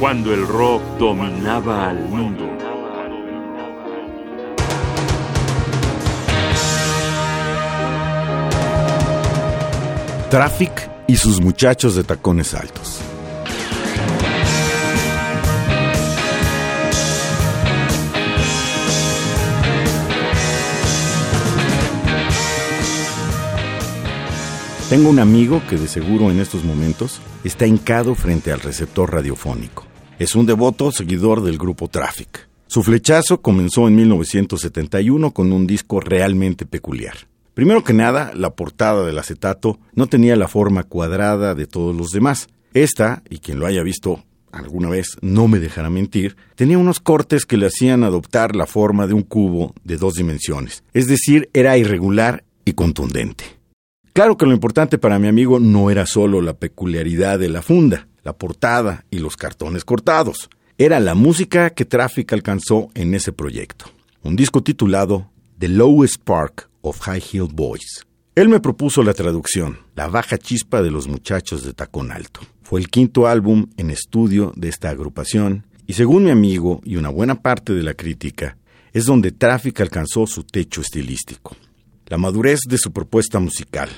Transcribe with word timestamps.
cuando 0.00 0.32
el 0.32 0.48
rock 0.48 0.82
dominaba 0.98 1.90
al 1.90 1.98
mundo. 2.08 2.48
Traffic 10.30 10.90
y 11.06 11.16
sus 11.16 11.42
muchachos 11.42 11.96
de 11.96 12.04
tacones 12.04 12.54
altos. 12.54 13.00
Tengo 24.88 25.10
un 25.10 25.18
amigo 25.18 25.60
que 25.68 25.76
de 25.76 25.86
seguro 25.86 26.30
en 26.30 26.40
estos 26.40 26.64
momentos 26.64 27.20
está 27.44 27.66
hincado 27.66 28.14
frente 28.14 28.50
al 28.50 28.60
receptor 28.60 29.12
radiofónico. 29.12 29.89
Es 30.20 30.34
un 30.34 30.44
devoto 30.44 30.92
seguidor 30.92 31.42
del 31.42 31.56
grupo 31.56 31.88
Traffic. 31.88 32.46
Su 32.66 32.82
flechazo 32.82 33.40
comenzó 33.40 33.88
en 33.88 33.96
1971 33.96 35.30
con 35.30 35.50
un 35.50 35.66
disco 35.66 35.98
realmente 35.98 36.66
peculiar. 36.66 37.14
Primero 37.54 37.82
que 37.84 37.94
nada, 37.94 38.30
la 38.34 38.50
portada 38.50 39.06
del 39.06 39.18
acetato 39.18 39.78
no 39.94 40.08
tenía 40.08 40.36
la 40.36 40.46
forma 40.46 40.82
cuadrada 40.82 41.54
de 41.54 41.66
todos 41.66 41.96
los 41.96 42.10
demás. 42.10 42.48
Esta, 42.74 43.22
y 43.30 43.38
quien 43.38 43.60
lo 43.60 43.64
haya 43.64 43.82
visto 43.82 44.22
alguna 44.52 44.90
vez 44.90 45.16
no 45.22 45.48
me 45.48 45.58
dejará 45.58 45.88
mentir, 45.88 46.36
tenía 46.54 46.76
unos 46.76 47.00
cortes 47.00 47.46
que 47.46 47.56
le 47.56 47.68
hacían 47.68 48.04
adoptar 48.04 48.54
la 48.54 48.66
forma 48.66 49.06
de 49.06 49.14
un 49.14 49.22
cubo 49.22 49.72
de 49.84 49.96
dos 49.96 50.16
dimensiones. 50.16 50.84
Es 50.92 51.06
decir, 51.06 51.48
era 51.54 51.78
irregular 51.78 52.44
y 52.66 52.74
contundente. 52.74 53.44
Claro 54.12 54.36
que 54.36 54.44
lo 54.44 54.52
importante 54.52 54.98
para 54.98 55.18
mi 55.18 55.28
amigo 55.28 55.60
no 55.60 55.88
era 55.88 56.04
solo 56.04 56.42
la 56.42 56.52
peculiaridad 56.52 57.38
de 57.38 57.48
la 57.48 57.62
funda, 57.62 58.06
la 58.22 58.32
portada 58.32 59.04
y 59.10 59.18
los 59.18 59.36
cartones 59.36 59.84
cortados. 59.84 60.50
Era 60.78 61.00
la 61.00 61.14
música 61.14 61.70
que 61.70 61.84
Traffic 61.84 62.32
alcanzó 62.32 62.88
en 62.94 63.14
ese 63.14 63.32
proyecto. 63.32 63.86
Un 64.22 64.36
disco 64.36 64.62
titulado 64.62 65.30
The 65.58 65.68
Lowest 65.68 66.14
Spark 66.14 66.70
of 66.80 67.00
High 67.00 67.22
Heel 67.32 67.48
Boys. 67.52 68.06
Él 68.34 68.48
me 68.48 68.60
propuso 68.60 69.02
la 69.02 69.14
traducción, 69.14 69.78
La 69.94 70.08
baja 70.08 70.38
chispa 70.38 70.82
de 70.82 70.90
los 70.90 71.08
muchachos 71.08 71.64
de 71.64 71.72
tacón 71.72 72.12
alto. 72.12 72.40
Fue 72.62 72.80
el 72.80 72.88
quinto 72.88 73.26
álbum 73.26 73.66
en 73.76 73.90
estudio 73.90 74.52
de 74.56 74.68
esta 74.68 74.90
agrupación 74.90 75.66
y 75.86 75.94
según 75.94 76.24
mi 76.24 76.30
amigo 76.30 76.80
y 76.84 76.96
una 76.96 77.08
buena 77.08 77.42
parte 77.42 77.72
de 77.72 77.82
la 77.82 77.94
crítica, 77.94 78.56
es 78.92 79.04
donde 79.04 79.32
Traffic 79.32 79.80
alcanzó 79.80 80.26
su 80.26 80.44
techo 80.44 80.80
estilístico 80.80 81.56
la 82.10 82.18
madurez 82.18 82.62
de 82.68 82.76
su 82.76 82.92
propuesta 82.92 83.38
musical. 83.38 83.88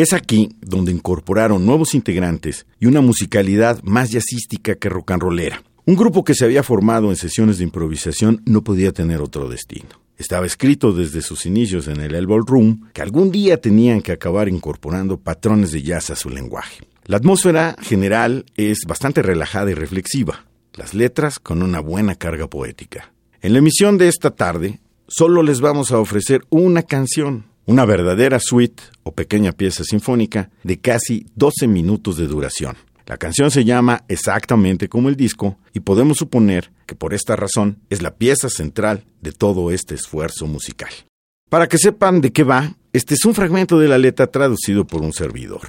Es 0.00 0.14
aquí 0.14 0.48
donde 0.62 0.92
incorporaron 0.92 1.66
nuevos 1.66 1.94
integrantes 1.94 2.64
y 2.78 2.86
una 2.86 3.02
musicalidad 3.02 3.82
más 3.82 4.10
jazzística 4.10 4.74
que 4.76 4.88
rock 4.88 5.10
and 5.10 5.22
rollera. 5.22 5.62
Un 5.84 5.94
grupo 5.94 6.24
que 6.24 6.34
se 6.34 6.46
había 6.46 6.62
formado 6.62 7.10
en 7.10 7.16
sesiones 7.16 7.58
de 7.58 7.64
improvisación 7.64 8.40
no 8.46 8.64
podía 8.64 8.92
tener 8.92 9.20
otro 9.20 9.50
destino. 9.50 9.90
Estaba 10.16 10.46
escrito 10.46 10.94
desde 10.94 11.20
sus 11.20 11.44
inicios 11.44 11.86
en 11.86 12.00
el 12.00 12.14
Elbow 12.14 12.40
Room 12.40 12.88
que 12.94 13.02
algún 13.02 13.30
día 13.30 13.60
tenían 13.60 14.00
que 14.00 14.12
acabar 14.12 14.48
incorporando 14.48 15.20
patrones 15.20 15.70
de 15.70 15.82
jazz 15.82 16.08
a 16.08 16.16
su 16.16 16.30
lenguaje. 16.30 16.80
La 17.04 17.18
atmósfera 17.18 17.76
general 17.82 18.46
es 18.56 18.86
bastante 18.88 19.20
relajada 19.20 19.70
y 19.70 19.74
reflexiva, 19.74 20.46
las 20.72 20.94
letras 20.94 21.38
con 21.38 21.62
una 21.62 21.80
buena 21.80 22.14
carga 22.14 22.48
poética. 22.48 23.12
En 23.42 23.52
la 23.52 23.58
emisión 23.58 23.98
de 23.98 24.08
esta 24.08 24.30
tarde, 24.30 24.80
solo 25.08 25.42
les 25.42 25.60
vamos 25.60 25.92
a 25.92 25.98
ofrecer 25.98 26.40
una 26.48 26.84
canción, 26.84 27.49
una 27.66 27.84
verdadera 27.84 28.38
suite 28.40 28.82
o 29.02 29.12
pequeña 29.12 29.52
pieza 29.52 29.84
sinfónica 29.84 30.50
de 30.64 30.80
casi 30.80 31.26
12 31.36 31.68
minutos 31.68 32.16
de 32.16 32.26
duración. 32.26 32.76
La 33.06 33.16
canción 33.16 33.50
se 33.50 33.64
llama 33.64 34.04
exactamente 34.08 34.88
como 34.88 35.08
el 35.08 35.16
disco 35.16 35.58
y 35.72 35.80
podemos 35.80 36.18
suponer 36.18 36.70
que 36.86 36.94
por 36.94 37.12
esta 37.12 37.36
razón 37.36 37.78
es 37.90 38.02
la 38.02 38.14
pieza 38.14 38.48
central 38.48 39.04
de 39.20 39.32
todo 39.32 39.70
este 39.70 39.94
esfuerzo 39.94 40.46
musical. 40.46 40.90
Para 41.48 41.68
que 41.68 41.78
sepan 41.78 42.20
de 42.20 42.32
qué 42.32 42.44
va, 42.44 42.76
este 42.92 43.14
es 43.14 43.24
un 43.24 43.34
fragmento 43.34 43.78
de 43.78 43.88
la 43.88 43.98
letra 43.98 44.28
traducido 44.28 44.86
por 44.86 45.02
un 45.02 45.12
servidor. 45.12 45.62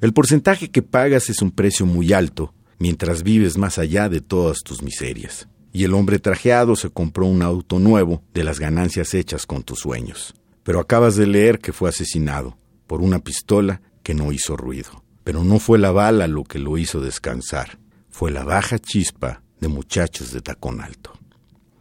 El 0.00 0.12
porcentaje 0.12 0.70
que 0.70 0.82
pagas 0.82 1.28
es 1.28 1.42
un 1.42 1.50
precio 1.50 1.86
muy 1.86 2.12
alto 2.12 2.54
mientras 2.78 3.22
vives 3.22 3.56
más 3.56 3.78
allá 3.78 4.08
de 4.08 4.20
todas 4.20 4.58
tus 4.64 4.82
miserias. 4.82 5.48
Y 5.72 5.82
el 5.84 5.94
hombre 5.94 6.20
trajeado 6.20 6.76
se 6.76 6.90
compró 6.90 7.26
un 7.26 7.42
auto 7.42 7.80
nuevo 7.80 8.22
de 8.32 8.44
las 8.44 8.60
ganancias 8.60 9.14
hechas 9.14 9.44
con 9.46 9.64
tus 9.64 9.80
sueños 9.80 10.34
pero 10.64 10.80
acabas 10.80 11.14
de 11.14 11.28
leer 11.28 11.60
que 11.60 11.72
fue 11.72 11.88
asesinado 11.88 12.58
por 12.88 13.00
una 13.00 13.20
pistola 13.20 13.80
que 14.02 14.14
no 14.14 14.32
hizo 14.32 14.56
ruido. 14.56 15.04
Pero 15.22 15.44
no 15.44 15.58
fue 15.58 15.78
la 15.78 15.92
bala 15.92 16.26
lo 16.26 16.44
que 16.44 16.58
lo 16.58 16.76
hizo 16.76 17.00
descansar, 17.00 17.78
fue 18.10 18.30
la 18.30 18.44
baja 18.44 18.78
chispa 18.78 19.42
de 19.60 19.68
muchachos 19.68 20.32
de 20.32 20.40
tacón 20.40 20.80
alto. 20.80 21.12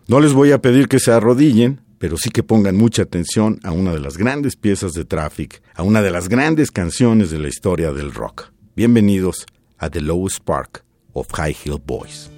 No 0.07 0.19
les 0.19 0.33
voy 0.33 0.51
a 0.51 0.61
pedir 0.61 0.87
que 0.87 0.99
se 0.99 1.11
arrodillen, 1.11 1.81
pero 1.97 2.17
sí 2.17 2.29
que 2.29 2.43
pongan 2.43 2.75
mucha 2.75 3.03
atención 3.03 3.59
a 3.63 3.71
una 3.71 3.93
de 3.93 3.99
las 3.99 4.17
grandes 4.17 4.55
piezas 4.55 4.93
de 4.93 5.05
Traffic, 5.05 5.61
a 5.73 5.83
una 5.83 6.01
de 6.01 6.11
las 6.11 6.27
grandes 6.27 6.71
canciones 6.71 7.31
de 7.31 7.39
la 7.39 7.47
historia 7.47 7.93
del 7.93 8.13
rock. 8.13 8.51
Bienvenidos 8.75 9.45
a 9.77 9.89
The 9.89 10.01
Low 10.01 10.27
Spark 10.27 10.83
of 11.13 11.31
High 11.31 11.55
Hill 11.63 11.81
Boys. 11.85 12.32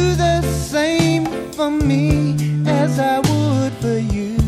do 0.00 0.14
the 0.14 0.40
same 0.42 1.26
for 1.52 1.70
me 1.70 2.34
as 2.66 2.98
I 2.98 3.18
would 3.18 3.72
for 3.82 3.98
you. 4.14 4.39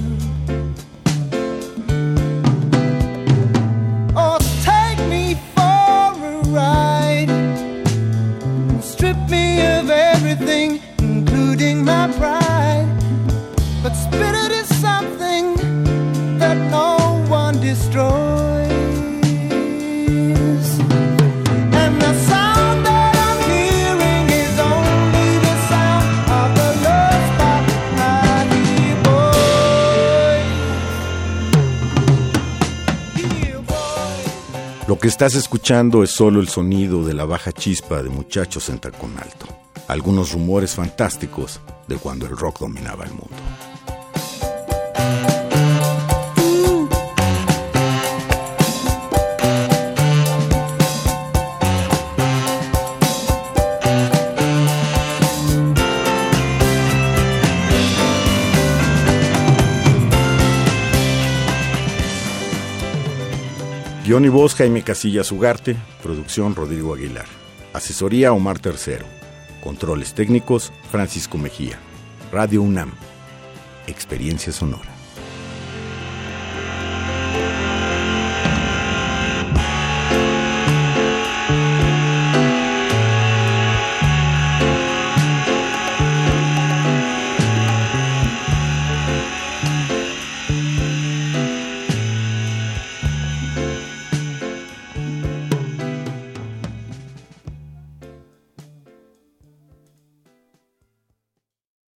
Que 35.03 35.09
estás 35.09 35.35
escuchando 35.35 36.05
es 36.05 36.13
solo 36.13 36.39
el 36.39 36.47
sonido 36.47 37.05
de 37.05 37.13
la 37.13 37.25
baja 37.25 37.51
chispa 37.51 38.05
de 38.05 38.09
muchachos 38.09 38.69
en 38.69 38.79
tacón 38.79 39.19
alto. 39.19 39.49
Algunos 39.89 40.31
rumores 40.31 40.77
fantásticos 40.77 41.59
de 41.89 41.97
cuando 41.97 42.27
el 42.27 42.37
rock 42.37 42.61
dominaba 42.61 43.05
el 43.05 43.11
mundo. 43.11 43.35
Guión 64.13 64.27
y 64.27 64.29
voz 64.29 64.55
Jaime 64.57 64.83
Casillas 64.83 65.33
Ugarte, 65.33 65.75
producción 66.03 66.55
Rodrigo 66.55 66.93
Aguilar. 66.93 67.25
Asesoría 67.73 68.35
Omar 68.35 68.59
Tercero. 68.59 69.07
Controles 69.65 70.13
técnicos 70.13 70.71
Francisco 70.91 71.39
Mejía. 71.39 71.79
Radio 72.31 72.61
UNAM. 72.61 72.93
Experiencia 73.87 74.53
sonora. 74.53 74.92